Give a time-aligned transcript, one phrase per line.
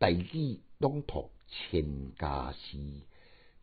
[0.00, 2.78] 大义朗读千家诗，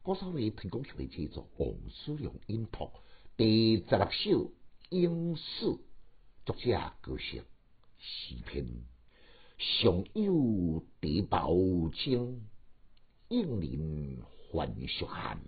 [0.03, 2.91] 歌手为推广协会制作，王思良音读
[3.35, 4.29] 第十六首
[4.91, 5.65] 《应试》，
[6.45, 7.43] 作者歌声
[7.97, 8.67] 诗篇，
[9.57, 11.49] 上有地宝
[11.91, 12.47] 经，
[13.29, 15.41] 应人还俗寒，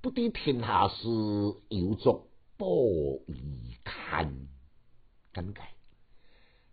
[0.00, 1.06] 不知天下事，
[1.68, 2.26] 犹作
[2.56, 4.48] 布衣堪。
[5.32, 5.60] 简介，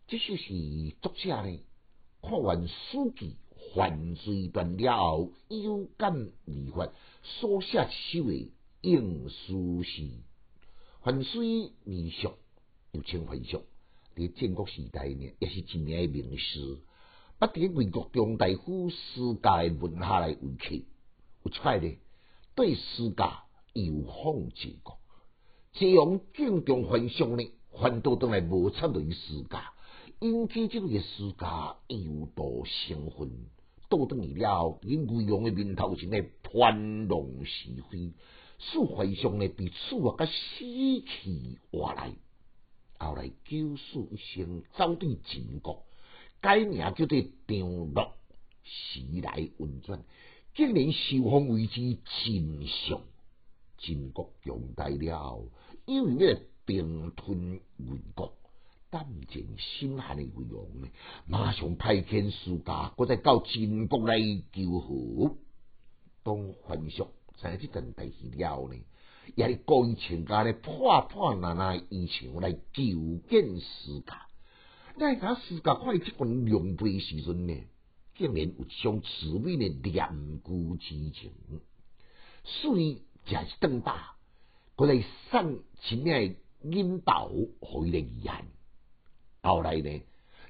[0.07, 1.59] 这首是作者呢。
[2.27, 3.37] 看完书记
[3.75, 6.11] 犯罪断了后，有感
[6.47, 6.91] 而发，
[7.21, 8.51] 所写一首的
[8.81, 10.09] 应书诗。
[11.03, 12.33] 犯罪未俗，
[12.93, 13.61] 又称犯俗，
[14.15, 16.79] 伫建国时代呢，也是一名名士。
[17.37, 20.83] 不伫魏国中大夫私家的门下来为客，
[21.43, 21.95] 有出来呢，
[22.55, 24.97] 对私家有方结国，
[25.73, 29.74] 这样敬重犯俗呢，反倒倒来无插于私家。
[30.21, 33.29] 引起这个世家有道生愤，
[33.89, 38.13] 倒转去了，因贵阳的面头前咧盘弄是非，
[38.57, 40.31] 使怀上呢被处啊甲死
[40.63, 42.13] 气活来，
[42.97, 45.85] 后来九死一生，走对秦国，
[46.39, 48.13] 改名叫做张乐，
[48.63, 50.01] 时来运转，
[50.55, 53.01] 竟然受封为之秦相，
[53.77, 55.43] 秦国强大了，
[55.85, 58.33] 又要并吞魏国。
[58.95, 60.87] 感情心寒的魏王呢，
[61.27, 64.17] 马上派遣使家，搁再到秦国来
[64.53, 65.35] 求和。
[66.23, 68.75] 当桓术知影这段代志了呢，
[69.35, 74.27] 也是故意请家咧破破烂烂衣裳来求见使家。
[74.95, 77.53] 那家使家看伊即份良配时阵呢，
[78.15, 81.33] 竟然有相慈悲的念故之情，
[82.45, 84.15] 所以就一顿打，
[84.77, 87.29] 过来送前面引导
[87.59, 88.54] 回来言。
[89.45, 90.01] 后来呢，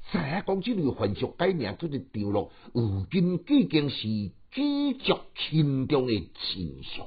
[0.10, 4.08] 知影讲这个凡俗改名叫做掉落，如今已经是
[4.52, 7.06] 举足轻重的真相，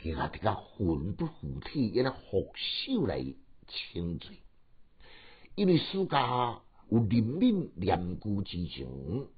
[0.00, 3.22] 其他这个魂不附体，也来复手来
[3.68, 4.38] 称罪。
[5.54, 9.28] 因为世家有怜悯念故之情，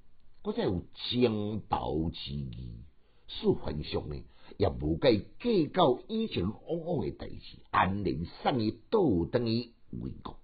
[0.43, 2.85] 搁再有将报之意，
[3.27, 4.23] 使凡俗呢
[4.59, 10.39] 也无计计较以前往往的代志，安然送伊倒等于为国。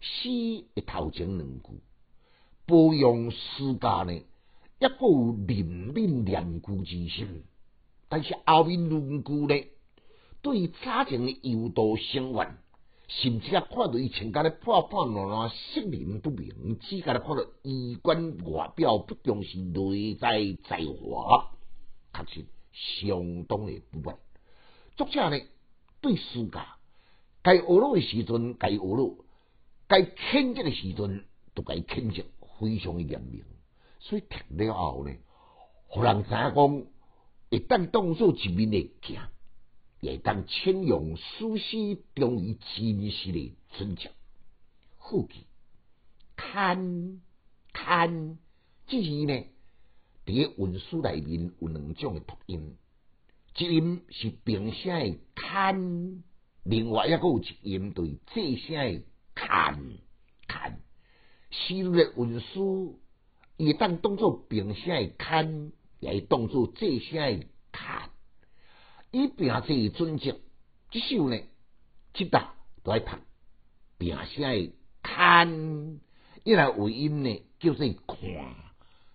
[0.00, 1.80] 诗一头前两句，
[2.66, 7.44] 保养诗家呢，一个有怜悯念故之心，
[8.08, 9.66] 但是后面两句呢，
[10.42, 12.46] 对早前的诱导生活，
[13.08, 20.28] 甚至啊看到伊全家咧破破烂烂，失灵不明，只家咧看到衣冠外表不重视内在
[20.64, 21.50] 才华，
[22.12, 24.16] 确实相当的不满。
[24.96, 25.40] 作者呢，
[26.00, 26.76] 对诗家
[27.42, 29.24] 该学路的时阵该学路。
[29.88, 31.24] 该谴责的时阵，
[31.54, 32.24] 都该谴责，
[32.58, 33.44] 非常的严明。
[34.00, 35.14] 所以听了后呢，
[35.86, 36.86] 互人知影讲，
[37.50, 39.20] 一旦当作一面的镜，
[40.00, 44.10] 也当请用书诗中于真实的尊重。
[44.96, 45.46] 后记
[46.34, 47.20] 看
[47.72, 48.38] 看，
[48.88, 49.44] 这是呢，
[50.24, 52.76] 伫文书内面有两种的读音，
[53.56, 56.24] 一音是平声的看，
[56.64, 59.02] 另外一个有一音对这声的。
[59.36, 59.78] 看
[60.48, 60.80] 看，
[61.50, 62.98] 诗的文书，
[63.58, 68.10] 伊当当作平声的看，也当作这声的看。
[69.12, 70.40] 伊平这准则，
[70.90, 71.38] 即首呢，
[72.14, 73.10] 即搭都爱读
[73.98, 76.00] 平声的看，
[76.42, 78.16] 伊来尾音呢叫做看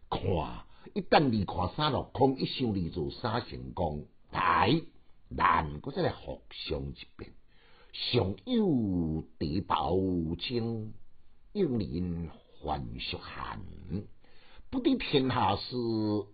[0.09, 0.65] 看。
[0.93, 4.81] 一旦二看三落空，一想二做三成功，来
[5.29, 7.33] 难搁再来复上一遍。
[7.94, 9.97] 上有地宝
[10.40, 10.94] 清，
[11.52, 13.62] 应人还俗寒。
[14.69, 15.75] 不知天下事，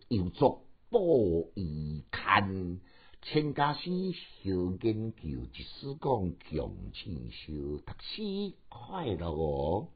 [0.10, 2.80] 又作布衣堪。
[3.24, 4.52] 千家诗小
[4.82, 9.90] 研究，一书讲穷尽修，读书快乐哦。